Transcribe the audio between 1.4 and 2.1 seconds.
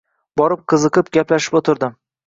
o‘tirdim.